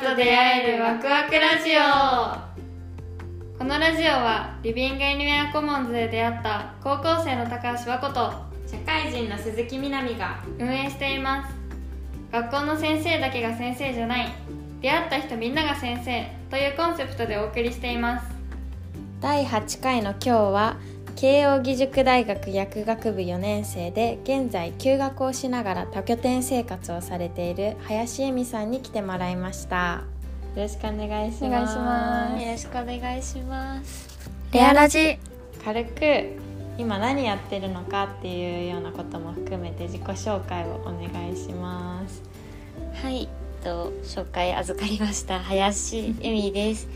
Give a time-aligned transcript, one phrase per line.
[0.00, 3.58] と出会えるワクワクラジオ。
[3.58, 8.32] このラジオはリビングエニウェアコモンズで出会った高校生の高橋和子と
[8.66, 11.54] 社会人の鈴木みなみが運営しています。
[12.32, 14.28] 学校の先生だけが先生じゃない。
[14.80, 18.26] 出会った人みんなが先生というコンセプトでお送りしています。
[19.20, 20.76] 第8回の今日は
[21.16, 30.02] 慶應義塾大学薬学部4年生で現在休学をしながら多拠点生活をされている林恵美さんに来てもらいました。
[30.54, 31.44] よろしくお願いします。
[31.44, 32.44] お願いします。
[32.44, 34.30] よろしくお願いします。
[34.52, 35.18] レアラジ。
[35.64, 36.42] 軽く
[36.78, 42.22] 今何やってるのかっていうようなことも含めて自己紹介をお願いします。
[43.02, 43.28] はい、えっ
[43.62, 45.40] と、紹介預かりました。
[45.40, 46.88] 林恵美です。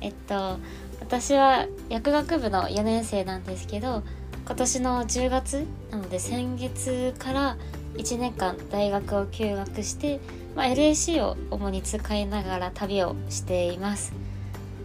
[0.00, 0.58] えっと
[1.00, 4.02] 私は薬学部の4年生なんですけど
[4.46, 7.56] 今年の10月なので先月から
[7.94, 10.20] 1年間大学を休学して、
[10.54, 14.12] まあ、LAC を主に使いながら旅をしています。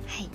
[0.07, 0.29] はい。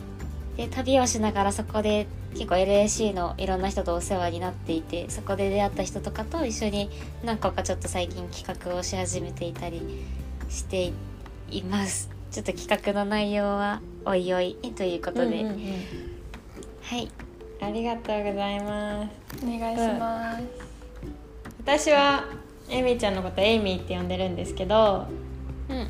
[0.56, 6.90] で旅をしながらそこで結構 LAC のいろんな人とお世話になっていてそこで出会った人とかと一緒に
[7.24, 10.04] 何個かちょっと最近企画をし始めていたり
[10.48, 10.92] して
[11.50, 12.10] います。
[12.30, 15.58] ちょっと企画の内容はおいおいということで、うんうんうん。
[16.82, 17.10] はい。
[17.60, 19.24] ありがとうございます。
[19.42, 20.44] お願いします、
[21.58, 22.24] 私は
[22.68, 25.06] エミちゃんのことエイミーって呼んでるんですけど
[25.68, 25.86] うん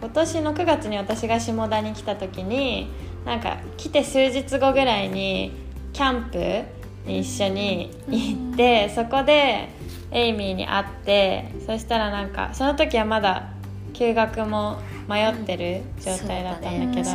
[0.00, 2.88] 今年の9月に私が下田に来た時に
[3.24, 5.52] なんか来て数日後ぐらいに
[5.92, 9.68] キャンプに一緒に行って、そこで
[10.10, 13.52] エイミーに会ってそしたらなんかその時はまだ
[14.00, 14.78] 休学も
[15.10, 17.10] 迷ってる状態だったんだけど、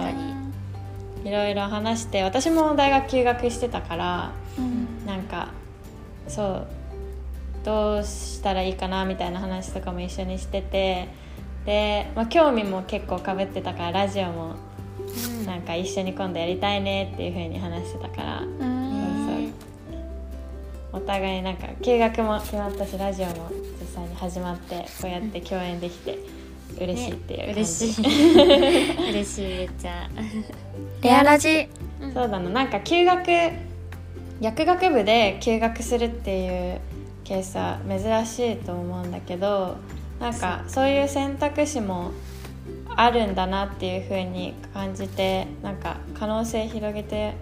[1.27, 5.03] いろいろ話して私も大学休学してたからうん。
[5.03, 5.49] なんか
[6.27, 6.67] そう
[7.63, 11.07] どうしたらいいかなみたいな話とかも一緒にしてて
[11.65, 14.55] で、まあ、興味も結構かぶってたからラジオも
[15.39, 15.45] うん。
[15.47, 19.27] なんか一緒に今度やりたいねっていう風に話してたからうん。
[19.47, 19.53] ね
[20.93, 23.49] お互いなんか休学も決まったしラジオも
[23.81, 26.44] 実際に始まってこうやって共演できて
[26.79, 29.09] 嬉しいっていう感じ、嬉しい。
[29.11, 30.09] 嬉しいめっちゃ。
[31.01, 31.67] レアラジ。
[32.13, 32.49] そうだな。
[32.49, 33.27] なんか休学
[34.41, 36.81] 薬学部で休学するっていう
[37.23, 39.77] ケースは珍しいと思うんだけど
[40.19, 42.11] なんかそういう選択肢も
[42.95, 47.33] あるんだなっていう風に感じてなんか可能性広げて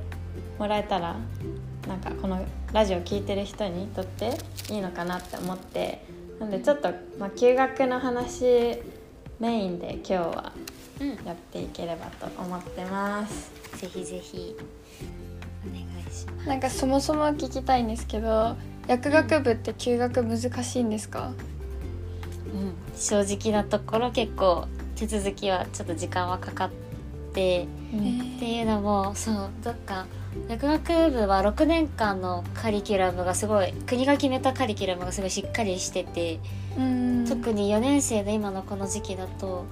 [0.60, 1.16] もらえたら
[1.88, 4.32] なんかこのラジオ聞いてる人にとって
[4.72, 6.14] いいのかなって思って。
[6.40, 8.82] なんでちょっと、まあ、休学の話
[9.44, 10.54] メインで今日は
[11.02, 13.52] うんやっていければと思ってます。
[13.76, 14.56] ぜひぜひ
[15.68, 18.56] お願いしますなんかそもそも聞きたいんですけど
[18.88, 21.34] 薬学部って休学難しいんですか、
[22.53, 24.66] うん、正直なところ結構
[24.96, 26.70] 手続きはちょっと時間はかかっ
[27.34, 30.06] てっていうのもそうどっか
[30.48, 36.62] 薬学部は6年間のカリキュラムがすごい国が決めたカリキュラムがすごいしっかりしてて、うん
[37.28, 39.66] 特に4年生で今のこの時期だと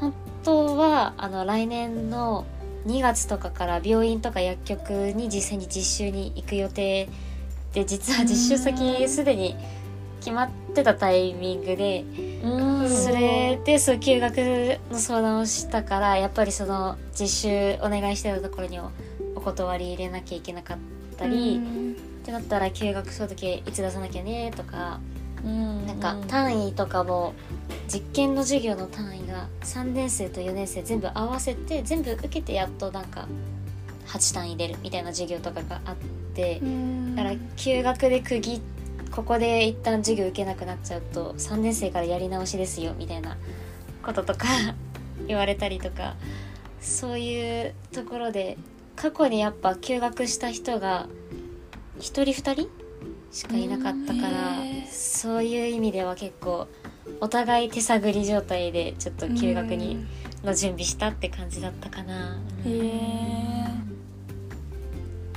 [0.00, 0.14] 本
[0.44, 2.46] 当はあの来年の
[2.86, 7.08] 2月とかから病院とか薬局に実際に実習に行く予定
[7.72, 9.56] で実は実習先すでに
[10.20, 12.04] 決まってたタイミングで
[12.42, 12.88] うん。
[12.88, 14.36] それでそう休学
[14.90, 20.78] の相談をしたからやっぱりその実習お願いしてたところにお断り入れなきゃいけなかっ
[21.16, 21.60] たり、
[22.22, 25.00] ってなったら休学届いつ出さなきゃねとか
[25.46, 25.86] うん。
[25.86, 27.34] なんか単位とかも
[27.88, 33.28] 実験の授業の単位が3年生と4年生全部合わせて全部受けてやっとなんか
[34.06, 35.96] 8単位出るみたいな授業とかがあっ
[36.34, 36.60] て
[37.14, 38.60] だから休学で区切
[39.10, 43.36] ここで一旦授業受けなくなっちゃうと3年生からやり直しですよみたいな
[44.04, 44.46] こととか
[45.26, 46.16] 言われたりとか
[46.80, 48.58] そういうところで
[48.94, 51.08] 過去にやっぱ休学した人が
[51.98, 52.85] 1人2人
[53.36, 54.56] しかいなかったから
[54.90, 56.68] そういう意味では結構
[57.20, 60.06] お互い手探り状態でちょっと休学に
[60.42, 62.38] の準備したって感じだったかな。
[62.64, 63.66] へえ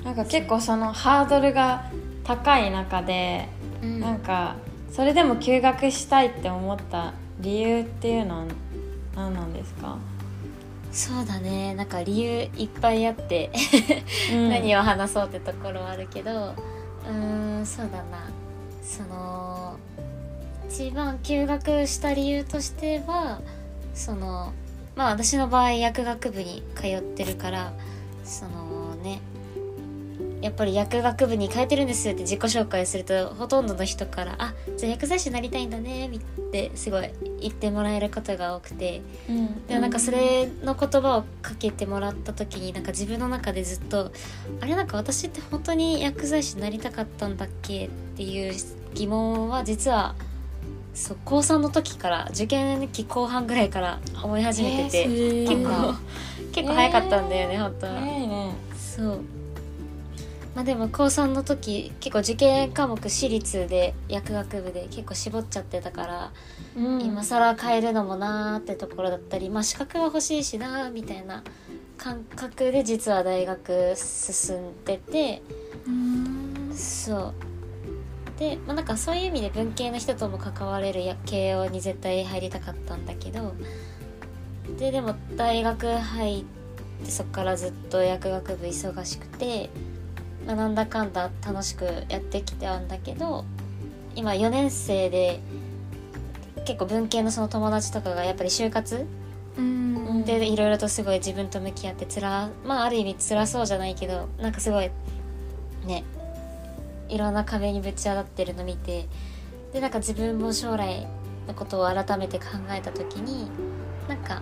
[0.05, 1.91] なんか結構そのハードルが
[2.23, 3.49] 高い中で、
[3.83, 3.99] うん。
[3.99, 4.55] なんか
[4.93, 8.45] それでも休学したいって思った理由っていうのは
[9.13, 9.97] 何なんですか、
[10.93, 11.75] そうだね。
[11.75, 13.51] なんか理由いっぱいあって
[14.31, 16.55] 何をを話そうってところはあるけど
[17.07, 18.29] うーんそうだな。
[18.83, 19.77] その
[20.67, 23.41] 一番休学した理由としては
[23.93, 24.53] その
[24.95, 27.73] まあ私の場合薬学部に通ってるから
[28.23, 28.78] その
[30.41, 36.19] やっぱり薬学部に変えてるんですって自己紹介するとほとんどの人から「あじゃあ薬剤師になりたいんだね」っ
[36.51, 37.09] てすごい
[37.41, 39.01] 言ってもらえることが多くて。
[39.29, 39.67] うん。
[39.67, 44.11] でなんかそれの言葉をかけてもらった時になんか自分の中でずっと
[44.61, 48.53] あれなんか私って本当に薬剤師になりたかったんだっけっていう
[48.95, 50.15] 疑問は実は
[50.93, 55.95] そう高3の時から受験期後半ぐらいから思い始めてて、えー結構
[56.51, 57.93] 結構早かったんだよね、本当は。
[57.99, 58.53] 早いね。
[58.75, 59.21] そう
[60.59, 66.33] まあでも高3の時結構受験科目私立で薬学部で結構絞っちゃってたから、
[66.75, 67.01] うん。
[67.01, 71.45] 今更変えるのもなーってところだったりまあ資格は欲しいしなーみたいな
[71.97, 75.41] 感覚で実は大学進んでて
[76.75, 77.33] そう。
[78.37, 83.55] でまあなんかそういう意味で文系の人とも関われるや慶応に絶対入りたかったんだけど
[84.77, 86.59] ででも大学入って
[87.05, 89.98] そこからずっと薬学部忙しくて、まあ、
[90.55, 93.45] なんだかんだ楽しくやってきてたんだけど
[94.15, 95.39] 今4年生で
[96.65, 99.05] 結構文系のその友達とかがやっぱり就活
[99.57, 100.23] うん。
[100.25, 104.89] でいろいろとすごい自分と向き合ってつらまあある意味辛そうじゃないけどなんかすごい
[105.85, 106.03] ね
[107.07, 109.07] いろんな壁にぶち当たってるの見て
[109.73, 111.07] でなんか自分も将来
[111.47, 113.49] のことを改めて考えた時に
[114.07, 114.41] なんか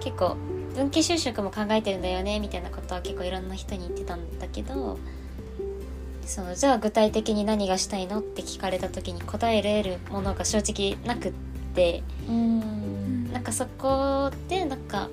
[0.00, 0.36] 結構
[0.74, 4.98] 文系就職も考えてるんだよねみたいなことは結構いろんな人に言ってたんだけど
[6.28, 11.32] そのじゃあ具体的に何がしたいのって聞かれた時に答えれるものが正直なくっ
[11.74, 12.02] て。
[12.28, 15.08] うんなんかそこでなんか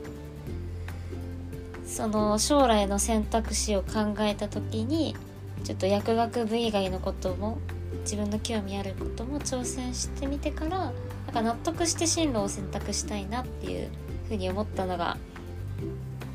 [1.85, 5.15] その将来の選択肢を考えた時に
[5.63, 7.59] ちょっと薬学部以外のことも
[8.01, 10.94] 自分の興味あることも挑戦してみてからなん
[11.33, 13.89] か納得して進路を選択したいなっていう
[14.27, 15.17] ふうに思ったのが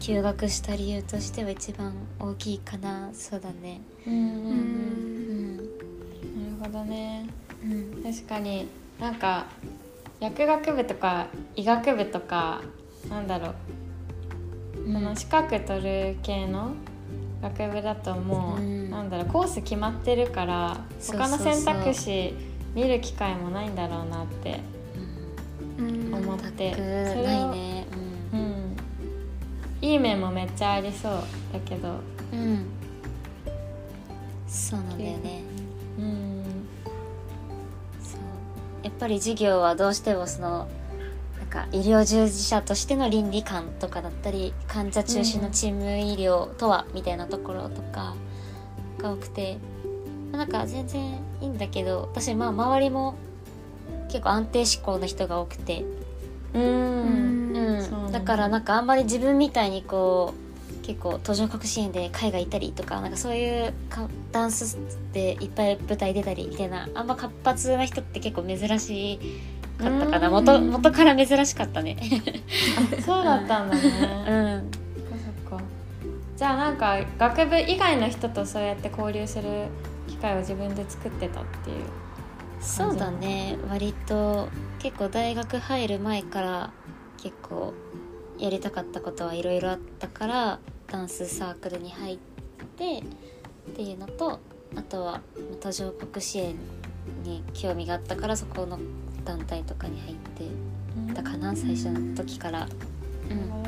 [0.00, 3.11] 休学した理由としては一番大きいかな。
[3.12, 3.82] そうだね。
[4.06, 5.56] うんうんううん。
[5.56, 5.62] んな
[6.67, 7.26] るほどね。
[7.62, 8.02] うん。
[8.02, 8.67] 確かに。
[8.99, 9.47] なんか
[10.19, 12.62] 薬学部とか医学部とか
[13.08, 14.93] なんだろう、うん。
[14.94, 16.73] その資格取る系の
[17.43, 18.91] 学部だともう、うん。
[18.91, 19.26] なんだろう。
[19.26, 22.35] コース決まってるから他の選択肢
[22.75, 24.61] 見る機会もないんだろうなって、
[25.79, 26.14] うん。
[26.14, 26.75] 思って。
[26.75, 27.79] 全くそれをないね。
[27.79, 27.79] うん、
[29.80, 31.12] いい面もめっちゃありそう
[31.52, 32.00] だけど、
[32.32, 32.66] うん、うん、
[34.46, 35.42] そうなんだよね。
[35.98, 36.44] うん、
[38.02, 38.20] そう。
[38.82, 40.68] やっぱり授業はどうしてもその
[41.38, 48.14] なんか医療従事者としての倫理観とかだったり患者中心のチーム医療とはみたいなところとか
[48.98, 49.58] が多くて。
[50.32, 53.16] まあなんか全然いいんだけど私まあ周りも
[54.08, 55.84] 結構安定志向の人が多くて、
[56.54, 58.12] うんうん。
[58.12, 60.34] だだからなんかあんまり自分みたいにこ
[60.82, 64.76] う結構途上国支援で海外行ったりとかなんかそういうかダンス
[65.12, 69.18] でいっぱい舞台出たりみたいなあんま活発な人って結構珍し
[69.78, 70.28] かったかな。
[70.28, 70.34] うん。
[70.34, 71.96] 元元から珍しかったね。
[72.98, 73.82] あそうだったんだね、
[74.28, 74.70] うん。
[75.50, 75.64] そっか
[76.36, 79.66] じゃあなんか学部以外の人とそうやって交流する
[80.08, 81.76] 機会を自分で作ってたっていう
[82.60, 83.56] そうだね。
[83.70, 84.48] 割と
[84.80, 86.70] 結構大学入る前から
[87.22, 87.75] 結構
[88.38, 92.19] やりたかったことはいろいろあったからダンスサークルに入っ
[92.76, 94.40] てっていうのと
[94.76, 95.20] あとは
[95.61, 96.55] 途上国支援
[97.25, 98.78] に興味があったからそこの
[99.25, 102.66] 団体とかに入ってたかな最初の時から。
[103.30, 103.61] うん。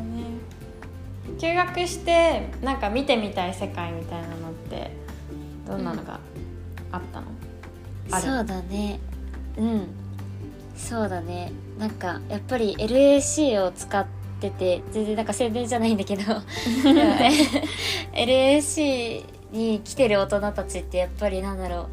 [1.38, 4.92] 休学してなんか見てみたい世界みたいなのって
[5.66, 6.20] どんなのが
[6.92, 7.26] あったの、
[8.10, 8.22] ある？
[8.22, 9.00] そうだね。
[9.56, 9.86] うん
[10.76, 11.52] そうだね。
[11.78, 14.06] なんかやっぱり LAC を使っ
[14.40, 16.22] てて全然なんか宣伝じゃないんだけど。
[18.12, 21.88] LAC に来てる大人たちってやっぱりなんだろう。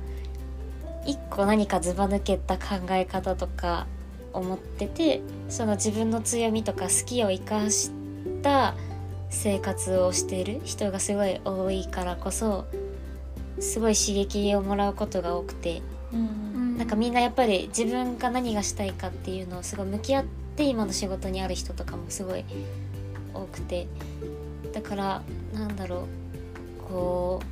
[1.06, 3.88] 一個何かずば抜けた考え方とか
[4.34, 7.92] 思っててその自分の強みとか好きを生かし
[8.44, 8.76] た
[9.30, 12.66] 生活をしている人がすごい多いからこそ
[13.60, 15.82] すごい刺激をもらうことが多くて。
[16.14, 16.49] うん
[16.80, 22.46] なんかみんなやっぱり自分が何がしたいかっていうのをすごい向き合って今の仕事にある人とかもすごい
[23.34, 23.90] 多くて
[24.74, 25.22] だから
[25.54, 26.06] なんだろう
[26.90, 27.46] こう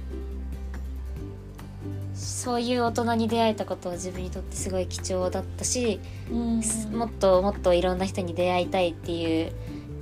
[2.18, 6.00] そういう大人に出会えたことは自分にとってすごい貴重だったし、
[6.32, 6.62] うん。
[6.98, 9.52] もっともっといろんな人に出会いたいっていう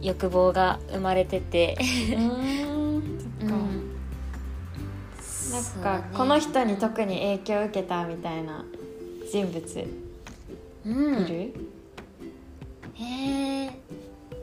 [0.01, 1.77] 欲望が生まれてて、
[2.15, 2.29] なん
[5.82, 6.05] か、ね。
[6.15, 8.63] この人に特に影響を受けたみたいな
[9.32, 9.79] 人物。
[9.79, 9.86] い
[10.86, 11.25] うん。
[11.27, 11.53] る、
[12.94, 13.72] へえ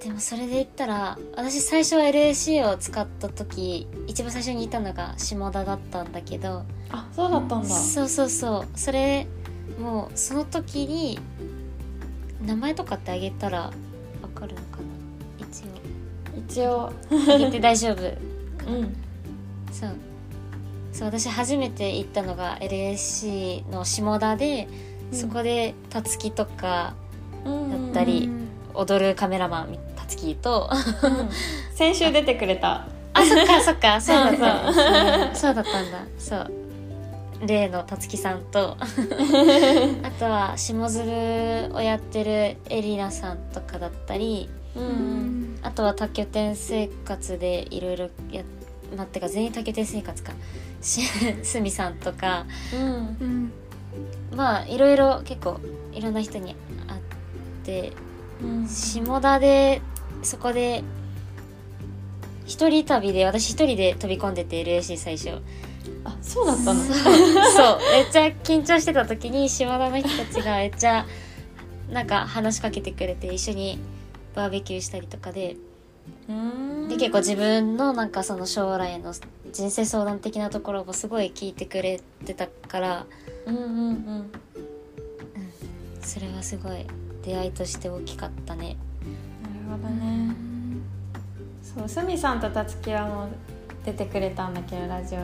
[0.03, 7.69] でもそれで言ったら私最初は LAC を使った時一番最初にいたのが下田だったんだけどあそうだったんだ。
[7.69, 8.79] そうそうそう。
[8.79, 9.27] それ
[9.81, 11.19] もうその時に
[12.45, 15.47] 名前とかってあげたらわかるのかな？
[15.47, 15.63] 一
[16.51, 16.93] 一応応。
[17.33, 18.03] あげて大丈夫。
[18.69, 18.97] うん。
[19.73, 19.91] そう
[20.93, 24.69] そう私初めて行ったのが LAC の下田で、
[25.11, 25.19] うん。
[25.19, 26.95] そこでたつきとか
[27.45, 30.71] うんだったりうん踊るカメラマンたつきと。
[31.03, 31.29] うん。
[31.75, 32.87] 先週出てくれた。
[33.15, 34.01] あそっかそっか。
[34.01, 34.75] そ うだっそう
[35.33, 35.99] たそうだったんだ。
[36.19, 36.51] そう。
[37.47, 38.77] 例のたつきさんと。
[38.81, 44.93] あとは下鶴をやってるエリナさんとかだったりうんううん。
[45.55, 48.43] んあとは多拠点生活でいろいろや
[48.97, 50.33] まあ、てか全員多拠点生活か。
[50.81, 51.03] し
[51.43, 52.47] すみさんとか。
[52.75, 52.83] うん。
[52.83, 52.89] う
[53.25, 53.53] ん。
[54.35, 55.61] まあいろいろ結構
[55.93, 56.57] いろんな人に
[56.87, 57.01] 会っ
[57.65, 57.93] て。
[58.43, 58.69] うん。
[58.69, 59.81] 下田で
[60.23, 60.83] そこで
[62.47, 65.41] 一人旅で私一人で飛び込んでて LAC 最初。
[66.05, 66.75] あそうだったの？
[66.75, 66.95] そう。
[67.93, 71.07] めっちゃ緊張してた時に下田の人たちがめっちゃ
[71.91, 73.79] なんか話しかけてくれて一緒に
[74.35, 75.53] バーベキューしたりとかで。
[75.53, 75.72] うん
[76.89, 79.13] で結構自分のなんかその将来の
[79.53, 83.07] 人生相談的なところもすごい聞いてくれてたから
[83.47, 84.33] うんうんうん。
[86.01, 86.87] それはすごい
[87.25, 88.77] 出会いとして大きかったね。
[89.43, 90.35] なるほどね。
[91.63, 93.29] そうすみさんとたつきはもう
[93.85, 95.19] 出てくれたんだけどラジオ。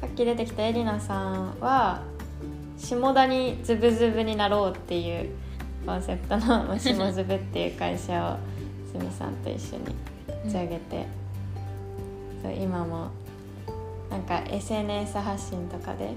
[0.00, 2.02] さっき出てきたエリナさんは
[2.76, 5.30] 下田にズブズブになろうっていう
[5.86, 8.36] コンセプトのまあ下ズブっていう会社を
[8.92, 10.15] すみさんと一緒に立
[10.50, 11.06] ち上げて、
[12.42, 13.08] そう今も
[14.10, 16.12] なんか SNS 発信とかで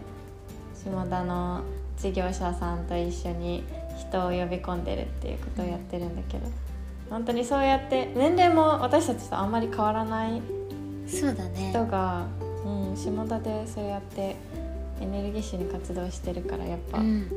[0.76, 1.62] 下田の
[1.98, 3.64] 事業者さんと一緒に
[3.98, 6.46] 人を呼び込んでるっていうことをやってるんだけど、
[7.10, 10.42] 本当にそうやって年齢も私たちとあんまり変わらない
[11.08, 11.70] そうだね。
[11.72, 12.26] 人が、
[12.66, 14.36] うん、下田でそうやって
[15.02, 17.28] エネルギッシュに活動してるからやっぱ、うん。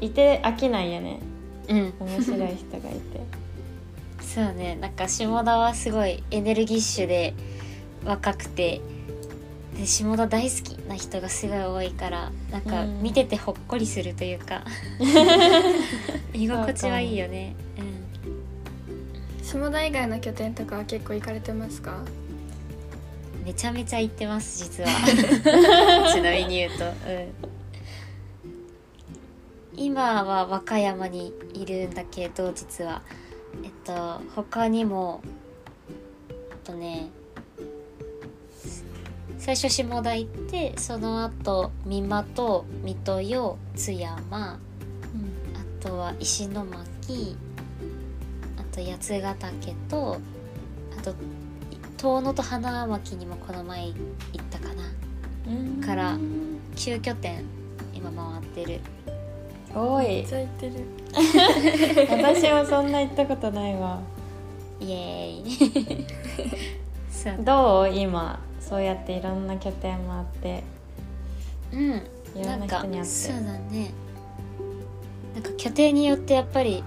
[0.00, 1.20] いて飽きないよね。
[1.68, 1.94] うん。
[2.00, 3.20] 面白い人がいて
[4.20, 7.34] そうねなんか下田はすごいエネルギッシュで
[8.04, 8.80] 若くて
[9.78, 13.02] で下田大好きな人がすごい多いからなんかうん。
[13.02, 14.62] 見ててほっこりするというか
[16.34, 17.54] 居心地はいいよね。
[19.42, 21.98] 下田以外の拠点とかは結構行かれてますか？
[21.98, 22.26] うん
[23.46, 24.88] めちゃめちゃ行ってます実は。
[26.12, 26.92] ちなみに言うと、うん、
[29.84, 33.02] 今は和歌山にいるんだけど実は
[33.64, 35.22] えっと他にも
[36.28, 37.08] えっとね
[39.38, 44.58] 最初下田行ってその後美馬と水戸よ津山あ
[45.80, 47.36] とは石巻
[48.58, 50.18] あと八ヶ岳と
[50.98, 51.14] あと
[51.96, 53.94] 遠野と花巻にもこの前行っ
[54.50, 54.82] たかな。
[55.48, 55.80] うん。
[55.80, 56.18] から
[56.74, 57.44] 9拠点
[57.94, 58.80] 今回ってる
[59.76, 60.26] 多い。
[62.08, 64.00] 私もそんな行ったことないわ。
[64.80, 66.06] イエーイ。
[67.44, 67.88] どう？
[67.88, 68.40] 今。
[68.58, 70.64] そうやっていろんな拠点もあって。
[71.72, 71.80] うん。
[72.34, 73.04] いろんな人に会って。
[73.04, 73.90] そうだね。
[75.34, 76.82] なんか拠点によってやっぱり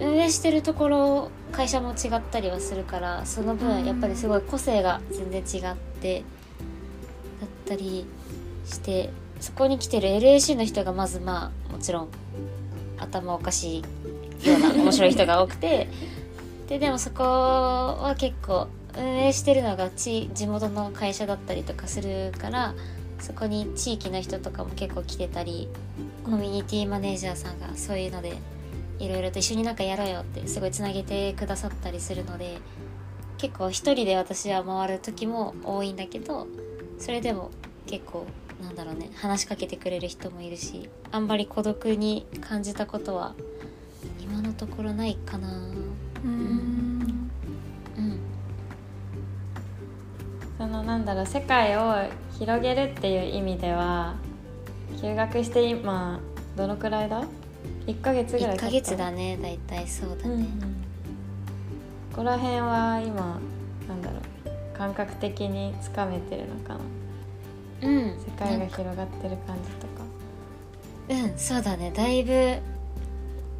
[0.00, 6.20] 運営してるところ会社も違ったりはするからその分やっぱりすごい個性が全然違って
[7.40, 8.06] だったり
[8.64, 12.08] してそこに来てる LAC の人がまずまあもちろん
[12.98, 13.82] 頭おかし
[14.42, 15.88] いような面白い人が多くて
[16.68, 22.74] ででもそこは結構運営してるのが地地元の会社だったりとかするから
[23.20, 25.68] そこに地域の人とかも結構来てたり
[26.24, 28.36] コミュニティマネージャーさんがそういうので
[28.98, 32.58] いろいろと一緒になんかやろうよってすごいつなげてくださったりするので
[33.38, 36.46] 結構一人で私は回る時も多いんだけど
[36.98, 37.50] それでも
[37.86, 38.26] 結構
[38.62, 43.34] なんだろうね話しかけてくれる人もいるしあんまり孤独に感じたことは
[44.20, 45.48] 今のところないかな。
[45.48, 47.30] うん。
[47.98, 48.18] うん。
[50.58, 51.94] そのなんだろう世界を
[52.38, 54.14] 広げるっていう意味では
[55.00, 56.20] 休学して今
[56.56, 57.24] どのくらいだ
[57.86, 58.66] ？1ヶ月ぐらい1経った？
[58.66, 60.40] ヶ月だね大体そうだうんうん。
[60.40, 60.46] ね、
[62.10, 63.38] ここら辺は今
[63.88, 66.80] なんだろう感覚的につかめてるのかな
[67.82, 70.04] うん世界が広がってる感じとか。
[71.08, 71.92] うんそうだね。
[71.94, 72.56] だいぶ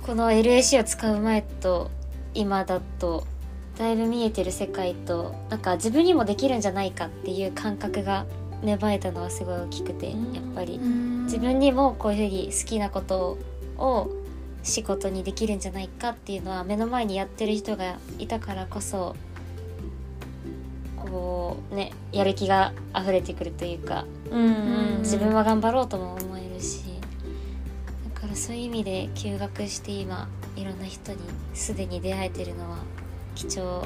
[0.04, 1.90] この LAC を使う前と
[2.34, 3.26] 今だと
[3.78, 8.24] だいぶ見えてる世界となんか自分にもできるんじゃないかっていう感覚が
[8.62, 10.50] 芽生えたのはすごい大きくてやうん。
[10.52, 10.74] っぱり。
[10.76, 11.24] うん。
[11.24, 13.36] 自分にもこういうふうに好きなこと
[13.78, 14.08] を
[14.62, 19.14] 仕事にできるんじゃないかっていうのは目の前にやってる人がいたからこそ
[21.16, 26.82] こうねやる気が溢れてくるというか、うんうん自分は頑張ろうとも思えるし
[28.12, 31.18] だからそういう意味で休学して今いろんな人に
[31.54, 32.78] すでに出会えてるのは
[33.36, 33.84] 貴重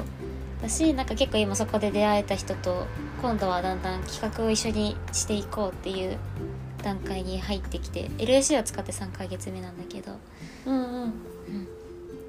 [0.63, 2.87] だしなんか結構今そこで出会えた人と
[3.21, 6.17] 今度はだんだん企画を一緒にしていこうっていう
[6.81, 10.13] 段階に入ってきて LAC を使って3ヶ月目なんだけど
[10.65, 11.03] うん。
[11.03, 11.15] うん。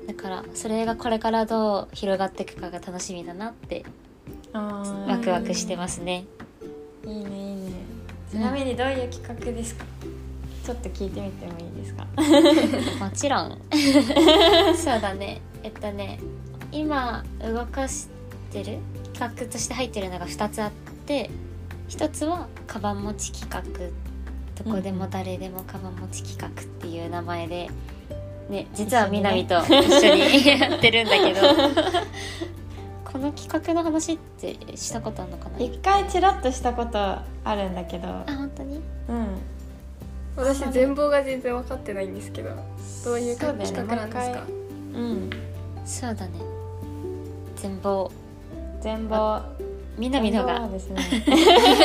[0.06, 3.86] だからそれがこれからどう広がっていくかが楽しみだなって
[4.52, 6.24] ワクワクしてますね。
[7.06, 7.72] いいねいいね。
[8.30, 9.84] ちなみにどういう企画ですか、
[10.64, 12.06] ちょっと聞いてみてもいいですか？
[13.04, 13.58] もちろん。
[14.76, 15.40] そうだね。
[15.62, 16.18] えっとね
[16.72, 18.08] 今動かし
[18.50, 18.78] てる
[19.14, 20.70] 企画として入ってるのが2つあっ
[21.06, 21.30] て
[21.88, 27.68] 1つはカバン持ち企画どこでも誰でもカバン持ち企画っていう名前で、
[28.48, 31.40] ね、実は一緒にね南と一緒にやってるんだけど。
[31.40, 31.46] こ
[33.22, 35.58] の企画の話ってしたことあるのかな？
[35.58, 37.24] 一回チラッとしたことあ
[37.54, 38.08] るんだけど。
[38.08, 38.80] あ本当に？
[39.08, 39.26] うん。
[40.36, 42.50] 私全貌が全然分かってないんですけど
[43.04, 43.52] どういう企画
[43.96, 44.44] なんですか？
[44.94, 45.30] うん
[45.84, 46.32] そうだね。
[47.56, 48.10] 全貌。
[48.80, 49.42] 全貌。
[49.98, 50.68] 南のが。
[50.68, 51.02] ですね。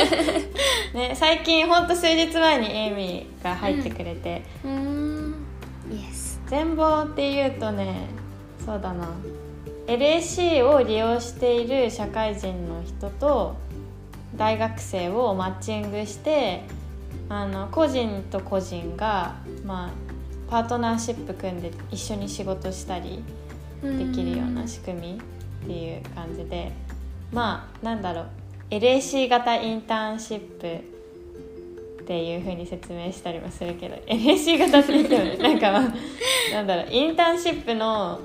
[0.94, 5.34] ね最近ほんと数日前にエイミーが入ってくれて、うーん。
[5.92, 8.08] イエス全貌っていうとね
[8.64, 9.08] そうだな
[9.88, 13.56] LAC を利用している社会人の人と
[14.36, 16.62] 大学生をマッチングして
[17.30, 19.90] あの個人と個人が、まあ、
[20.50, 23.24] パートナーシップ組んで一緒に仕事したり
[23.82, 25.20] できるような仕組み
[25.64, 26.72] っていう感じで。
[27.32, 28.26] まあなんだろう。
[28.70, 35.82] LAC 型インターンシップっていう風に説明したりもするけど LAC 型って言ってもなんかまあ
[36.52, 36.92] なんだろう。
[36.92, 38.20] インターンシップの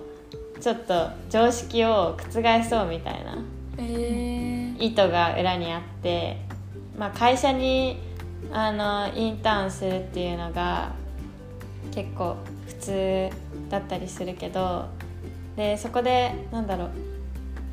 [0.63, 3.38] ちょっと常識を覆そうみたいな
[3.77, 6.38] え意図が裏にあって、
[6.98, 8.00] まあ、会社に
[8.50, 10.93] あのインターンするっていうのが
[11.91, 13.29] 結構普通
[13.70, 14.86] だったりするけど
[15.58, 16.89] でそこでなんだろう、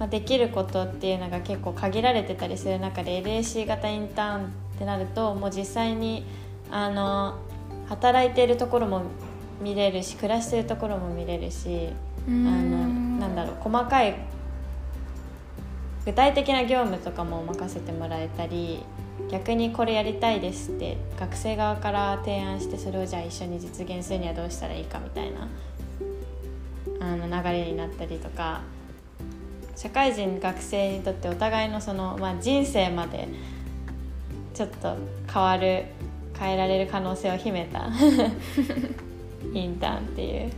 [0.01, 4.49] まあ、できることっていうのが結構限られてたりする中で LAC 型インターンっ
[4.81, 6.25] てなるともう実際に
[6.73, 7.39] あの
[7.89, 9.03] 働いているところも
[9.63, 11.91] 見れるし暮らしているところも見れるし
[12.29, 14.15] あのなんだろう細かい
[16.05, 18.83] 具体的な業務とかも任せてもらえたり
[19.31, 25.49] 逆にこれやりたいですって学生側から提案してそれをじゃあ一緒に実現するにはどうしたらいいかみたいな
[27.01, 28.63] あの流れになったりとか
[29.77, 33.29] 社会人学生にとってお互いのその、まあ、人生まで
[34.53, 34.97] ちょっと
[35.33, 35.87] 変わる
[36.39, 37.89] 変えられる可能性を秘めた
[39.55, 40.51] インターンっていう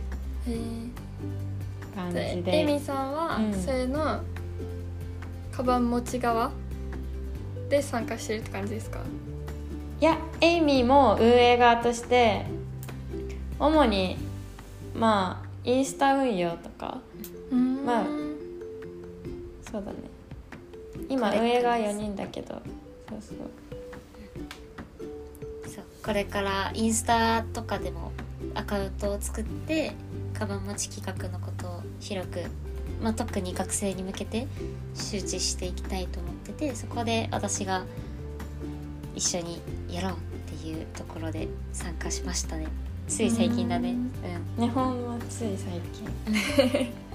[1.95, 2.41] 感じで。
[2.43, 2.57] で。
[2.59, 3.53] エミさんはうん。
[3.53, 4.21] それの
[5.51, 6.51] カバン持ち側
[7.69, 8.99] で参加してるって感じですか？
[10.01, 12.45] いやエイミーも運営側として
[13.59, 14.17] 主に
[14.95, 16.99] まあインスタ運用とか
[17.85, 18.05] まあ
[19.71, 19.97] そうだね。
[21.09, 22.61] 今運営側4人だけど
[23.09, 23.37] そうそう。
[25.69, 28.11] そうこれからインスタとかでも
[28.55, 29.93] アカウントを作って
[30.33, 32.41] カバン持ち企画のことを広く、
[33.01, 34.45] まあ、特に学生に向けて
[34.93, 37.85] 周知していきたいと思っててそこで私が
[39.15, 40.15] 一緒にやろうっ
[40.57, 42.67] ていうところで参加しましたね。
[43.07, 43.95] つい最近だね。
[44.57, 44.63] うん。
[44.63, 46.09] 日本はつい最近。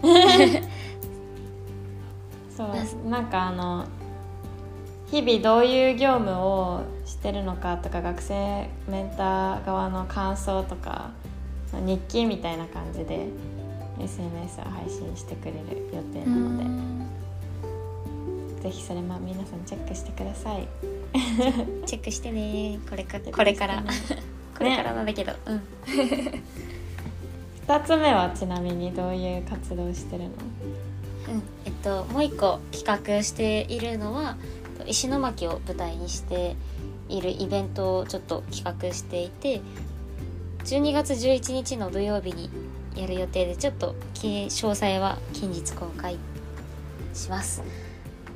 [2.56, 3.08] そう。
[3.08, 3.84] なんかあの
[5.10, 11.10] 日々どういう業務をしてるのかとか学生メンター側の感想とか
[11.72, 13.28] 日記みたいな感じで
[14.00, 15.58] SNS を配信してくれる
[15.92, 16.58] 予定なの
[18.56, 20.66] でぜひそれも皆さんチェックしてください。
[21.86, 22.80] チェックしてね。
[22.90, 23.84] これかこれから。
[24.56, 25.62] これからなんだけど、うん。
[27.68, 30.30] 2つ目はちなみにどういう活動してるの？
[30.30, 31.42] うん。
[31.66, 34.36] えっと、もう一個企画しているのは
[34.86, 36.56] 石巻を舞台にして
[37.08, 39.60] いるイベントをちょっと企画していて
[40.64, 42.50] 12月11日の土曜日に
[43.00, 46.16] やる予定でちょっと詳細は近日公開
[47.14, 47.62] します。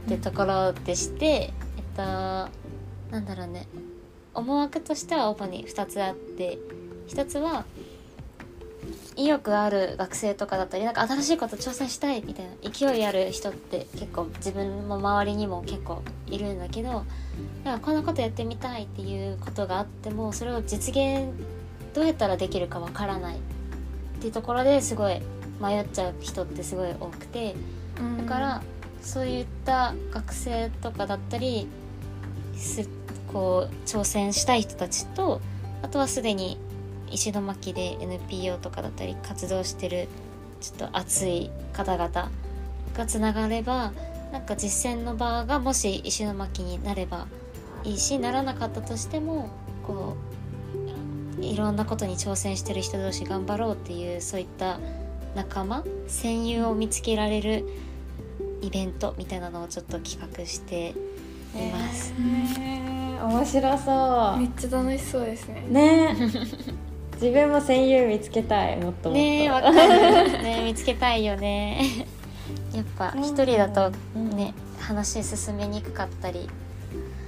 [0.07, 1.53] ってところでして、えっ
[1.95, 3.69] となんだろうね
[4.35, 6.59] 思惑としては主に2つあって
[7.09, 7.65] 1つは
[9.17, 17.05] 意欲ある学生とかだったりなんか新しいこと挑戦したいみたいな勢いある人って結構自分も周りにも結構いるんだけど
[17.65, 21.31] なんかこんなことやってみたいっていうことがあってもそれを実現
[21.95, 23.37] どうやったらできるかわからない
[24.23, 25.21] っっていうところですごい
[25.61, 27.57] 迷っちゃう人ってすごい多くて
[28.19, 28.63] だから
[29.01, 31.67] そういった学生とかだったり
[32.55, 32.89] す
[33.33, 35.41] こう挑戦したい人たちと
[35.83, 36.57] あとはすでに
[37.11, 40.07] 石巻で NPO とかだったり活動してる
[40.61, 42.31] ちょっと熱い方々
[42.95, 43.93] がつながれば
[44.31, 47.27] なんか実践の場がもし石巻になれば
[47.83, 49.51] いいしならなかったとしても
[49.85, 50.32] こう
[51.43, 54.79] いろんなことに挑戦してる人同士頑張ろうっていうそういった
[55.35, 57.65] 仲間戦友を見つけられる
[58.61, 60.93] イベントみたいなのをちょっと企画してい
[61.73, 62.13] ます。
[62.13, 65.67] へー面白そめっちゃ楽しそうですね。
[65.69, 66.17] うね
[67.15, 69.19] 自分も戦友見つけたいもっともっと。
[69.19, 69.79] ねえわかる。
[70.43, 72.07] ね見つけたいよね。
[72.75, 76.49] やっぱ一人だとね話進めにくかったり。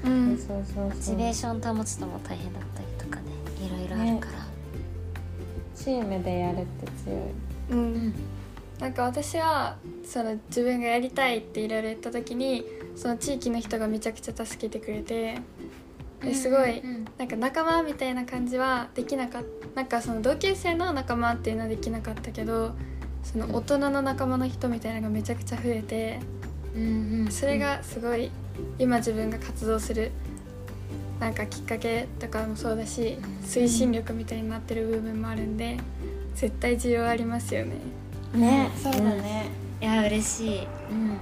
[0.04, 0.36] うん。
[0.36, 0.84] そうそう。
[0.86, 2.93] モチベーション保つのも大変だったり
[3.94, 4.46] ろあるから、
[5.74, 7.20] チームでやるって強い。
[7.70, 8.14] うん。
[8.78, 12.64] なんか私はその自分がやりたいっていろいろ言った時に
[12.96, 15.38] その地域の人がめちゃくちゃ助けてくれて
[16.20, 19.64] ですごいうんなんか仲間みたいな感じはできなかった。
[19.74, 22.74] なんかその同級生の仲間っていうのはできなかったけど
[23.24, 26.20] その大人の仲間の人みたいなのがめちゃくちゃ増えて
[26.74, 27.30] うんうん。
[27.30, 28.30] それがすごい
[28.78, 30.12] 今自分が活動する
[31.20, 35.78] なんかきっかけとかもそうだし推進力みたいになってる部分もあるんで
[36.34, 37.76] 絶対需要ありますよね。
[38.34, 38.70] ね。
[38.76, 39.48] うんそうだね。
[39.80, 40.66] いや嬉しい。
[40.90, 41.18] うん。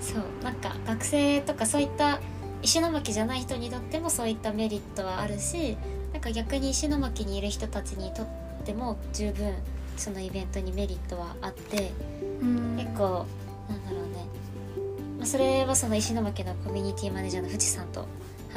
[0.00, 0.44] そう。
[0.44, 2.20] なんか学生とかそういった
[2.62, 5.76] 石巻じゃない人にとってもそういったメリットはあるし
[6.12, 8.26] なんか逆に石巻にいる人たちにとっ
[8.64, 9.54] ても十分
[9.96, 11.92] そのイベントにメリットはあって
[12.42, 12.76] うん。
[12.76, 13.26] 結構
[13.68, 14.26] なんだろうね、
[15.18, 18.06] まあ、それはその石巻のコミュニティマネージャーの藤さんと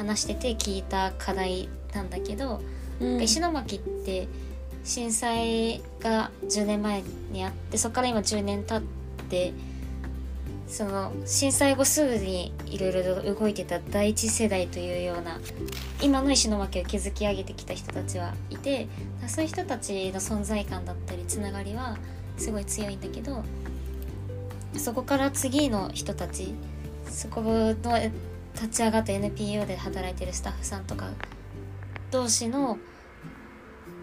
[0.00, 2.60] 話してて聞いた課題なんだけど、
[3.00, 3.22] うん。
[3.22, 4.28] 石巻って
[4.84, 8.82] 震災が10年前にあってそこから今10年経っ
[9.28, 9.52] て
[10.66, 15.38] その震災後すぐにいろいろと動いてた第一世代というような
[16.00, 18.86] 今の石巻を築き上げてきた人たちはいて
[19.26, 21.98] そういう人たちの存在感だったりつながりは
[22.38, 23.42] すごい強いんだけど
[24.76, 26.54] そこから次の人たち
[27.08, 27.74] そこの
[28.54, 31.10] 立ち上がった NPO で働いてるスタッフさんとか
[32.10, 32.78] 同士の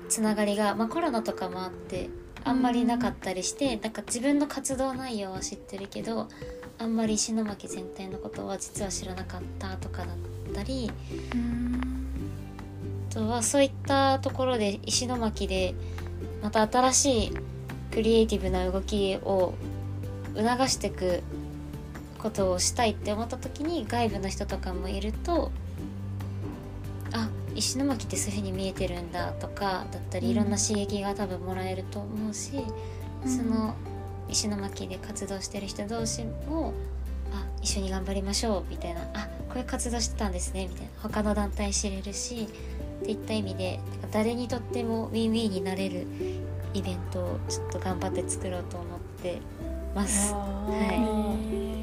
[0.09, 2.09] つながりが、まあ、コロナとかもあって
[2.43, 6.29] あんまりなかったりして、なんか自分の活動内容は知ってるけど
[6.79, 10.89] あんまり石巻全体のことは実は知らなかったとかだったり
[13.09, 15.73] あとはそういったところで石巻で
[16.41, 17.37] また新しい
[17.91, 19.55] クリエイティブな動きを
[20.35, 21.23] 促していく
[22.17, 25.51] ことをしたいって思った時に外部の人とかもいると
[27.13, 32.51] あ石巻ってそういう風に見えてるんだとかだったりいろんな刺激が多分もらえると思うし、
[33.25, 33.75] その
[34.29, 36.73] 石巻で活動してる人同士も
[37.31, 42.47] あ一緒に頑張りましょうみたいなあこういう活動してたんですねみたいな他の団体知れるし
[43.01, 43.79] っていった意味で
[44.11, 46.05] 誰にとってもウィンウィンになれる
[46.73, 49.39] イベントをちょっと頑張って作ろうと思って
[49.95, 50.33] ます。
[50.33, 51.76] あはー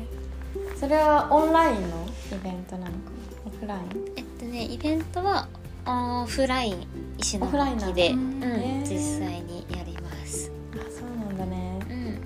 [0.84, 3.46] それはオンラインのイベントなのかな？
[3.46, 3.84] オフライン？
[4.16, 5.48] えっとねイベントは
[5.86, 10.52] オフライン石巻で、ううん実際にやります。
[10.74, 11.80] あそうなんだね。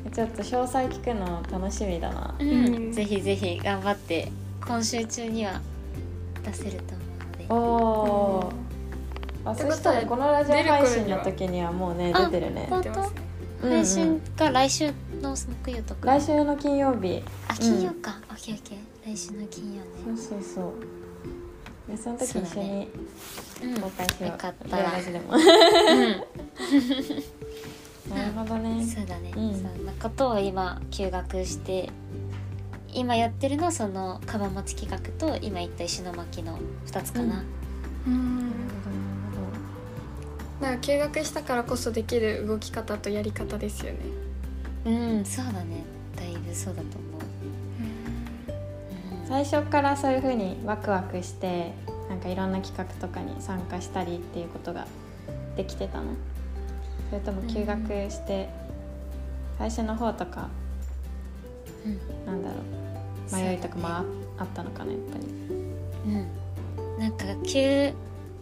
[0.05, 0.11] うん。
[0.11, 2.35] ちょっと詳細聞くの楽しみだな。
[2.37, 2.49] うん。
[2.49, 2.93] うん。
[2.93, 4.33] ぜひぜひ頑張って
[4.67, 5.61] 今週中には
[6.45, 6.81] 出せる
[7.47, 8.51] とお思うので。
[9.45, 9.51] おー。
[9.51, 12.67] あってことはそしたらこのラジオ配信の時にはもうねあ出てるね。
[12.69, 13.21] 本出てますね。
[13.63, 13.77] うんうん。
[13.77, 14.93] 配信が来週
[15.23, 16.07] の木曜とか。
[16.19, 17.23] 来週の金曜日。
[17.48, 18.21] あ金曜か。
[18.31, 19.15] オッケーオッケー。
[19.15, 19.87] 来週の金曜ね。
[20.05, 20.75] そうそうそう。
[21.91, 22.89] でその時一緒に
[23.65, 23.81] うん。
[23.81, 24.27] 公開しよう。
[24.27, 24.77] よかった
[28.15, 28.87] なるほどね。
[28.87, 29.53] そうだね、うん。
[29.55, 31.91] そんなことを今休学して
[32.93, 37.45] 今やってるのはそのカバン持ち企画と今言った石巻の2つかな、
[38.07, 38.39] うん。
[40.61, 43.99] なるなんか休学したからこそできる動き方とやり方ですよね。
[44.87, 44.91] う
[45.21, 45.85] んそうだね。
[46.17, 47.08] だいぶそうだと思う、うん
[49.29, 51.75] 最初からそういう風にワクワクして
[52.09, 54.87] なんかいろんな企画とかに参加したりっていうことが
[55.55, 56.13] できてたの？
[57.11, 58.49] それとも休学して
[59.59, 60.49] 最初の方とか
[61.85, 61.99] うん。
[62.25, 62.57] なんだろ
[63.31, 64.05] う迷いとかもあ
[64.39, 65.27] あったのかなやっぱり。
[66.07, 67.93] うん、なんか急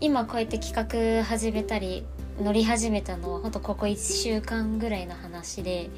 [0.01, 2.07] 今こうやって企画始めたり
[2.41, 5.91] 乗り始めたのはほんとここ1週間ぐらいの話で、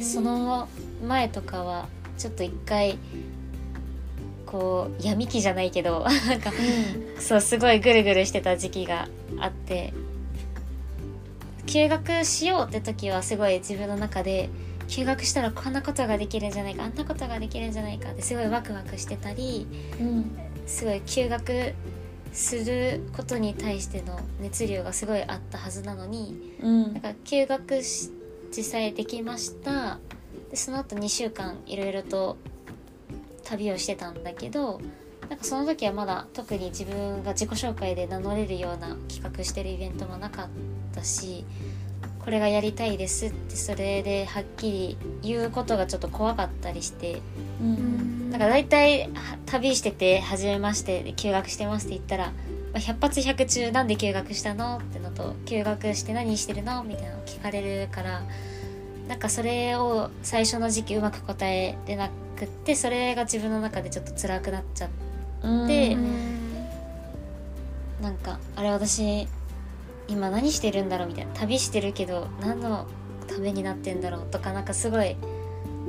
[0.00, 0.66] その
[1.06, 2.98] 前とかはちょっと一回
[4.54, 6.52] こう闇期じゃないけどなんか
[7.18, 9.08] そうすごいぐるぐるしてた時期が
[9.40, 9.92] あって。
[11.66, 14.50] 休学しようって時はすごい自分の中で
[14.86, 19.66] 休学したらこんなことができるんじゃないかあんなことができるんじゃないかってすごいワクワクしてたり
[19.98, 20.30] うん
[20.66, 21.72] すごい休学
[22.34, 26.82] することに対しての熱量がすごいあったはずなのにうん。
[26.92, 28.10] なんか休学し
[28.54, 29.98] 実際できました。
[30.50, 32.36] でその後2週間いろいろと
[33.44, 34.80] 旅をしてたんだけど
[35.28, 40.48] なんかその時はまだ特に自分が自己紹介で名乗れるような企画してるイベントもなかっ
[40.94, 41.44] たし
[42.24, 47.20] これがやりたいですってそれではっきり言うことがちょっと怖かったりして
[47.60, 48.28] ううん。
[48.28, 52.32] んなんか大体は旅してて「初めましてで休学してます」って言ったら、ま
[52.74, 54.78] あ、100発100中なんで休学したの？
[54.78, 56.82] ってのと休学して何してるの？
[56.82, 58.22] みたいなの聞かれるから
[59.08, 64.94] なんかそれを最初の時期うまく答えれなくってそれが自分の中でちょっと辛くなっちゃって
[65.42, 65.66] うん。
[65.66, 66.44] でうん
[68.02, 69.26] なんかあれ私
[70.08, 72.86] 今何してるんだろうみたいな旅してるけど何の
[73.26, 75.16] ためになってんだろうとかなんかすごい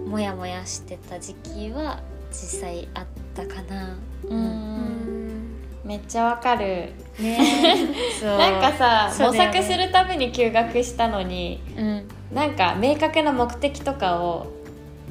[0.05, 1.99] モヤモヤしてた時期は
[2.31, 3.97] 実際あったかな。
[4.23, 4.39] ううん。
[4.39, 6.93] んめっちゃわかる。
[7.19, 7.39] ね。
[8.19, 8.37] そう。
[8.37, 14.47] なんかさ、模索するために休学したのにうんなんか明確な目的とかを、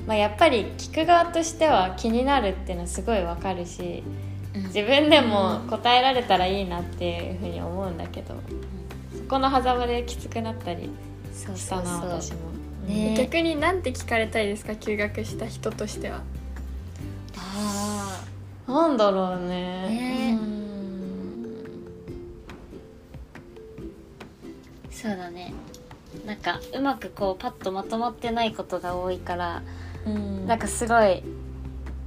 [0.06, 4.02] まあ、やっぱり聞く側としては気になるっていうのはすごいわかるし
[4.54, 8.34] 自分でも答えられたらいいなっていうふうに思うんだけど、
[9.16, 10.90] そこの狭間できつくなったり
[11.32, 11.86] そうしたそう。
[11.86, 12.38] そうな私も。
[12.86, 13.14] ね。
[13.16, 14.76] 逆になんて聞かれたいですか？
[14.76, 16.22] 休学した人としては。
[17.36, 18.24] あ
[18.68, 19.88] なんだろうね。
[19.88, 20.38] ね。
[20.40, 20.48] うん。
[24.90, 25.52] ーそうだね
[26.26, 29.62] なんかうまくこうパッとまとまってないことが多いから
[30.06, 30.46] うん。
[30.46, 31.22] なんかすごい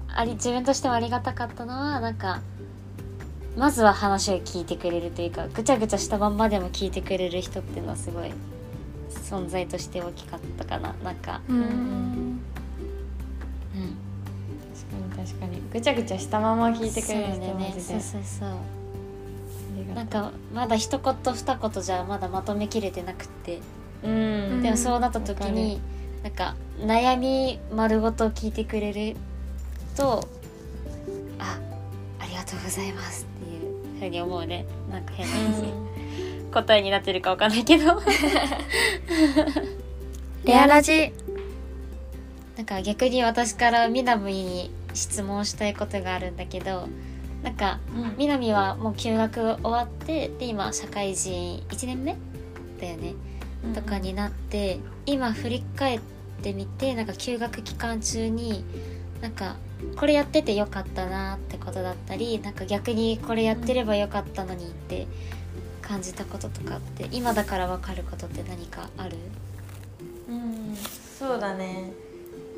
[0.08, 2.42] あり自分としてもありがたかったのはなんか
[3.56, 8.32] まずは話を聞いてくれるというかぐちゃぐちゃしたまんまでも聞いてくれる人っていうのはすごい
[9.10, 10.94] 存在として大きかったかな。
[11.04, 11.58] なんかうん。
[11.58, 12.40] うん。
[15.12, 15.62] 確かに確かに。
[15.74, 17.54] ぐちゃぐちゃしたまま聞いてくれる人ね。
[17.54, 17.82] マジで。
[17.82, 18.50] そうそうそう。
[19.96, 23.60] なんかまだ一言二言じゃまだまとめきれてなくって
[24.04, 24.62] うん。
[24.62, 25.80] でもそうなった時に、
[26.24, 29.16] なんか悩み丸ごと聞いてくれる
[29.96, 30.28] と
[31.40, 31.58] あ
[32.20, 34.66] ありがとうございますっていうふうに思うね。
[34.92, 35.74] なんか変な話、
[36.52, 38.02] 答えになってるかわかんないけど。
[40.44, 41.14] レアラジ。
[42.56, 46.88] なんか逆に私からみなみに質問したいことがあるんだけど
[47.44, 48.16] なんかうん。
[48.18, 52.18] みなみはもう休学終わってで今社会人1年目
[52.82, 53.14] だよね
[53.74, 56.00] とかになって今振り返っ
[56.42, 58.64] てみてなんか休学期間中に
[59.22, 59.56] なんか
[59.96, 65.08] これやっててよかったなってことだったりなんか逆にこれやってればよかったのにって
[65.82, 69.18] 感じたこととかって今だから分かることって何かある？
[70.30, 71.94] うんそうだね。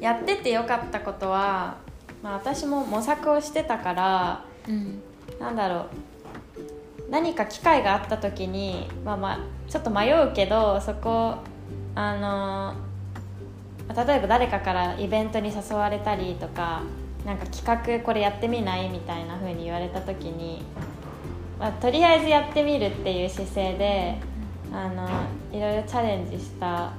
[0.01, 1.77] やっててよかったことは、
[2.23, 5.01] まあ、私も模索をしてたからうん。
[5.39, 5.87] なんだろう
[7.09, 11.35] 何か機会があった時にまあまあちょっと迷うけどそこ
[11.95, 12.75] あの
[13.95, 16.83] 例えば誰かからイベントに誘われたりとか
[17.25, 18.89] なんか企画これやってみない？
[18.89, 20.63] みたいな風に言われた時に、
[21.59, 24.17] まあ、とりあえずやってみるっていう姿勢で
[24.71, 25.09] あの
[25.51, 26.91] いろいろチャレンジしたっ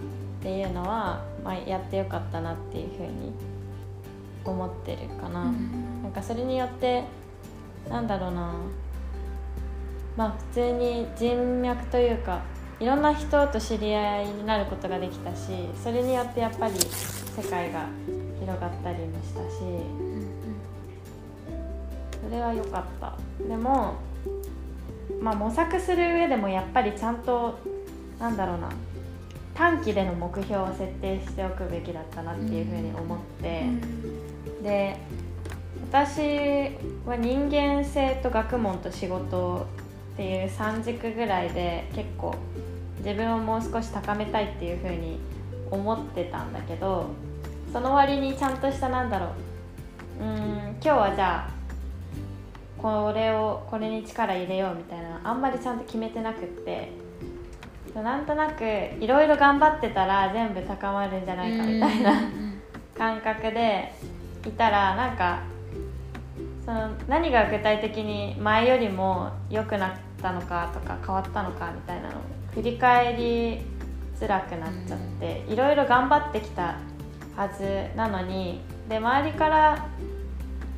[0.43, 3.33] ていうのは、まあ、やってよかったなっていう風に
[4.45, 5.45] 思ってるかな。
[5.45, 5.51] な
[6.09, 7.05] んかそれによって
[7.89, 8.53] なんだろうな
[10.21, 12.43] まあ普通に人脈というか
[12.79, 15.49] いろんな人と知り合いになることができたし
[15.83, 17.87] それによってやっぱり世界が
[18.39, 19.57] 広がったりもしたし
[22.23, 23.17] それは良かった
[23.49, 23.95] でも
[25.23, 27.59] まあ模索する上でもやっぱりちゃんと
[28.19, 28.69] なんだろうな
[29.55, 33.65] 短期での目標を設定しておくべきだったなっていうふうに思って。
[34.63, 34.99] で
[35.91, 36.21] 私
[37.05, 39.67] は人間性と学問と仕事
[40.15, 42.35] っていう3軸ぐらいで結構
[42.99, 45.19] 自分をもう少し高めたいっていう風に
[45.71, 47.07] 思ってたんだけど
[47.73, 49.31] その割にちゃんとしたなんだろう。
[50.23, 51.51] うーん今日はじゃあ
[52.77, 56.93] これをこれに力入れようみたいなあんまりちゃんと決めてなくって。
[57.95, 58.63] なんとなく
[59.01, 62.13] いろいろ頑張ってたら全部高まるんじゃないかみたいな
[62.97, 63.93] 感覚で
[64.47, 65.43] いたらなんか
[66.65, 72.21] その何が具体的に前よりも良くなったのかとか変わったのかみたいなのを
[72.55, 73.61] 振り返り
[74.19, 76.77] づらくなっちゃっていろいろ頑張ってきた
[77.37, 79.89] はずなのにで周りから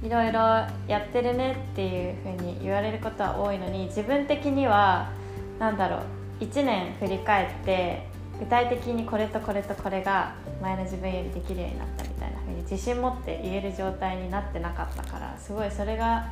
[0.02, 0.40] いろいろ
[0.88, 5.10] やってるねっていう風に言われることは多いのに自分的には
[5.58, 6.02] なんだろ
[6.40, 8.06] う1年振り返って
[8.38, 16.28] 具体的にこれとこれとこれが前の自分よりできるようになったみたいな風に自信持って言える状態になってなかったからすごいそれが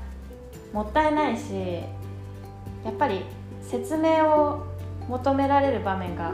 [0.72, 1.52] もったいないし
[2.84, 3.22] やっぱり
[3.62, 4.66] 説明を
[5.08, 6.32] 求められる場面が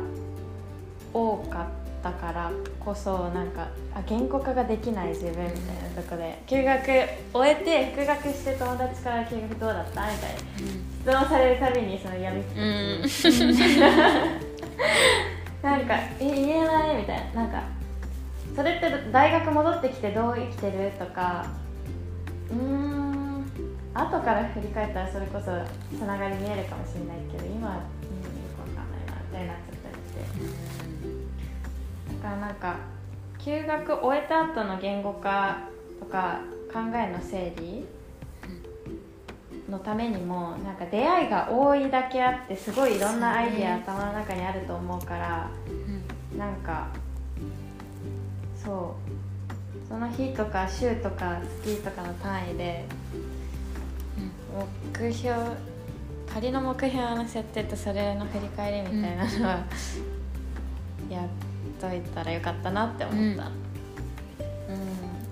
[1.12, 1.66] 多かっ
[2.02, 6.84] たからこそなんかあ言語化ができない自分みたいなとこで休学
[7.32, 10.40] 終えて復学して友達から休学どうだったみたいな
[11.00, 13.02] 質問されるたびにそのやみうん。
[15.62, 17.62] なんかえ言えないみたいななんか
[18.56, 20.90] それって大学戻ってきてどう生きてる？
[20.98, 21.46] とか。
[22.50, 23.06] うーん。
[23.94, 25.44] 後から振り返ったらそれこそ
[25.96, 27.84] つながり見えるかもしれないけど今は、うん、よ
[28.54, 31.12] くわかんないなみたいになっちゃったりして。
[32.22, 32.76] だからなんか
[33.38, 35.60] 休学終えた後の言語化
[35.98, 36.40] とか
[36.70, 37.86] 考えの整理
[39.70, 45.50] のためにもなんか出会いが多いだけあってすごいいろんなアイディア頭の中にあると思うから
[46.36, 46.88] なんか
[48.66, 49.88] そう。
[49.88, 52.84] その日とか週とか月とかの単位で
[54.98, 55.34] 目標
[56.32, 59.64] 仮の目標の設定とそれの振り返りみたいなのは、
[61.08, 61.28] やっ
[61.80, 63.50] といたらよかったなって思った、うん。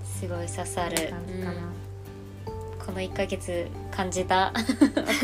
[0.05, 1.11] すごい刺さる。
[1.11, 1.55] 感じかな、
[2.87, 4.37] この1ヶ月感じた。
[4.37, 4.63] わか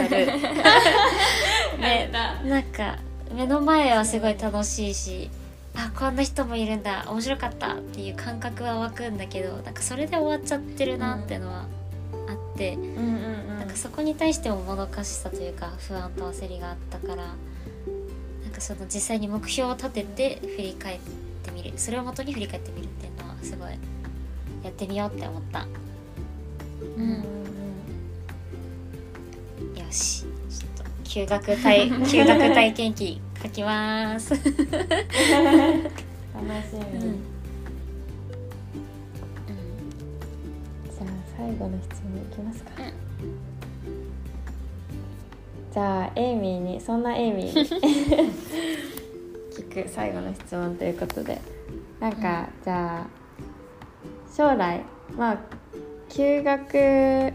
[0.09, 0.27] る。
[1.79, 2.11] ね。
[2.45, 2.99] なんか
[3.33, 5.31] 目の前はすごい楽しいし
[5.81, 11.67] あこんな人もいるんだ面白かったっていう感覚は湧くんだけどなんかそれで終わっちゃってるなってのは
[12.29, 13.59] あって、うんうんうん。
[13.59, 17.23] なんかそこに対してももどかしさというか不安と焦りがあったからな
[18.49, 20.99] んかその実際に目標を立てて振り返っ
[21.43, 21.73] てみる。
[21.77, 23.71] それをもとに振り返ってみるっていうのはすごい
[24.63, 25.67] やってみようって思った。
[26.97, 27.25] うんうん
[29.63, 29.79] うん。
[29.79, 30.25] よし
[31.11, 34.31] 休学体 休学体験記書きます。
[34.31, 34.63] 楽しみ、う
[37.03, 37.19] ん。
[40.85, 42.71] じゃあ最後の質問いきますか、
[45.73, 47.67] じゃあエイミーにそんなエイミーに。
[49.51, 51.41] 聞く最後の質問ということで。
[51.99, 53.07] なんか、じゃあ
[54.33, 54.85] 将来
[55.17, 55.41] まあ
[56.09, 57.33] 休学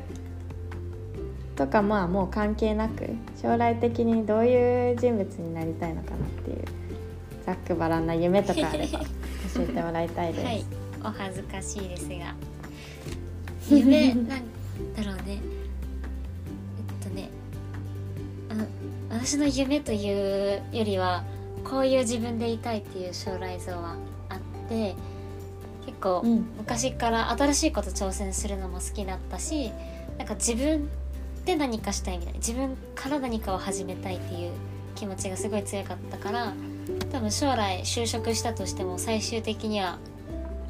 [1.56, 3.10] とかまあもう関係なく
[3.46, 6.66] 将来的にどういう人物になりたいのかなっていう
[7.46, 9.00] ざっくばらんな夢とかあれば
[9.54, 10.46] 教えてもらいたいです。
[10.46, 10.66] はい。
[11.04, 12.34] お恥ずかしいですが。
[13.70, 14.34] 夢なんだ
[15.06, 15.24] ろうね。
[15.28, 17.30] えっとね。
[18.50, 21.24] あ私の夢というよりは
[21.64, 23.96] こういう自分でいたいっていう将来像は
[24.30, 24.96] あって
[25.86, 26.48] 結構うん。
[26.58, 29.72] 昔から新しいこと挑戦するのも好きだったし
[30.18, 30.90] なんか自分
[31.46, 32.40] で何かしたいみたいな。
[32.40, 34.52] 自分から何かを始めたいっていう
[34.96, 36.54] 気持ちがすごい強かったから
[37.12, 40.00] 多分将来就職したとしても最終的には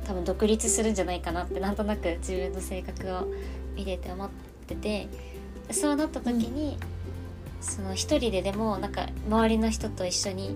[0.06, 3.28] 多分独立するんじゃないかなってなんとなく自分の性格を
[3.76, 4.30] 見てて思っ
[4.68, 5.08] てて
[5.72, 6.78] そうなった時に、
[7.60, 10.56] その一人ででもなんか周りの人と一緒に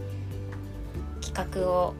[1.21, 1.95] 企画を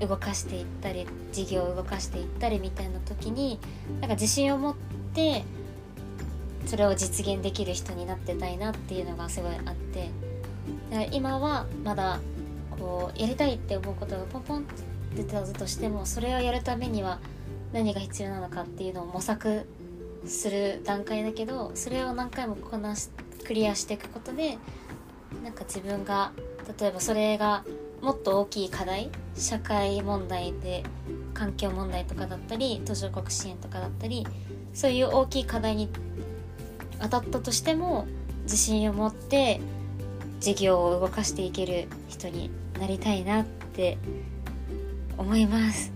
[0.00, 3.58] 動かしていったり事業を動かしていったりみたいな時に
[4.00, 4.74] なんか自信を持っ
[5.14, 5.44] て
[6.66, 10.10] それを実現できる人になってたいなっていうのがすごいあって。
[10.90, 12.20] だから今はまだ
[12.70, 17.20] こうやりたいって思うことがポンポンって出たとしてもそれをやるためには
[17.72, 19.66] 何が必要なのかっていうのを模索
[20.26, 23.10] する段階だけどそれを何回もこなし
[23.46, 24.58] クリアしていくことで
[25.42, 26.32] なんか自分が
[26.78, 27.64] 例えばそれが
[28.00, 30.82] もっと大きい課題社会問題で
[31.32, 34.26] 環境問題とかだったり途上国支援とかだったり
[34.72, 35.88] そういう大きい課題に
[37.00, 38.06] 当たったとしても
[38.44, 39.60] 自信を持って
[40.40, 43.98] 事業を動かしていける人になりたいなって
[45.16, 45.92] 思います。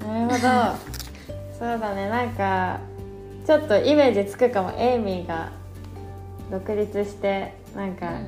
[0.00, 0.38] なるほど。
[1.58, 2.08] そうだね。
[2.08, 2.80] なんか
[3.46, 4.72] ちょっとイメージつくかも。
[4.78, 5.50] エイミーが
[6.50, 8.20] 独立してなんか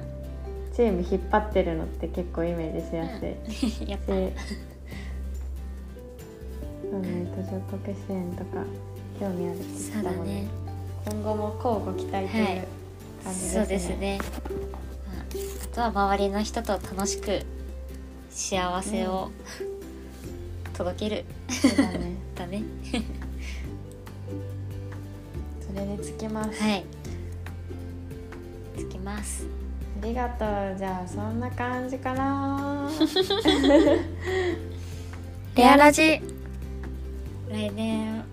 [0.75, 3.27] チーム引っ張ってるのって結構イメージしやす
[3.67, 3.71] い。
[3.71, 4.13] し、 やっぱ。
[6.91, 7.27] そうね。
[7.37, 8.65] 途上国支援とか
[9.19, 9.59] 興味ある
[9.93, 10.60] そうだね。
[11.07, 12.67] 今後も交互期待という
[13.25, 14.19] 感じですね、そうですね。
[14.23, 15.25] あ
[15.65, 17.43] あとは周りの人と楽しく
[18.31, 19.31] 幸せを、
[20.75, 21.25] 届ける
[21.77, 22.63] だねだね。
[25.67, 26.85] それにつきます、はい。
[28.77, 29.47] つきます。
[30.03, 32.89] ありがとうじゃあそんな感じかな
[35.55, 36.23] レアラジ
[37.51, 38.25] 来年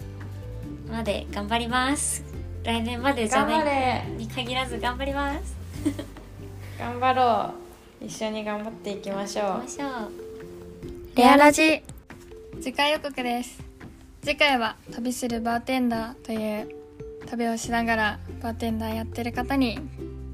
[0.89, 2.24] まで頑張ります。
[2.64, 4.18] 来年までじゃ頑張ないれ。
[4.18, 5.55] に限らず頑張ります。
[6.80, 7.53] 頑張ろ
[8.01, 8.05] う。
[8.05, 9.45] 一緒に頑張っていきましょう。
[9.45, 10.12] 行きましょう
[11.16, 11.82] レアラジ。
[12.62, 13.64] 次回予告です。
[14.22, 16.70] 次回は旅するバーテンダーという
[17.28, 19.80] 旅をしながらバーテンダーやってる方に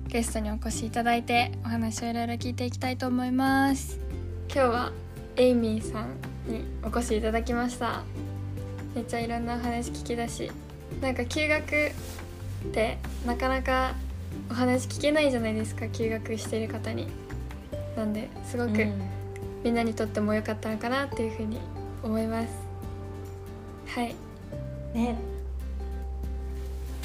[0.07, 3.99] ゲストにお越しいただいてお話をいろいろ聞いていきたいと思います。
[4.47, 4.91] 今日は
[5.35, 6.09] エイミーさん
[6.51, 8.03] にお越しいただきました。
[8.95, 10.51] めっちゃいろんなお話聞きだし
[11.01, 13.95] なんか休学ってなかなか
[14.49, 17.07] お話聞けないじゃないですか休学してる方に。
[17.95, 19.01] なんですごく、うん。
[19.63, 21.59] みんなにとっても良かったのかなっていうふうに
[22.03, 22.47] 思います。
[23.87, 24.15] はい。
[24.93, 25.15] ね。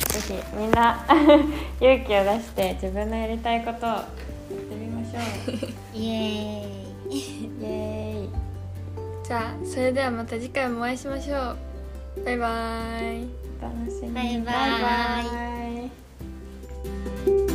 [0.09, 1.05] ぜひみんな
[1.81, 4.05] 勇気を出して自分のやりたいことをやっ
[4.55, 5.55] てみましょう。
[5.95, 7.18] イエーイ。
[7.18, 7.22] イ
[7.62, 8.29] エーイ。
[9.22, 12.24] じゃあそれではまた次回もお会いしましょう。
[12.24, 13.29] バイバーイ。
[13.38, 15.20] お楽しみバイバイ,バ
[15.84, 15.90] イ
[17.46, 17.47] バ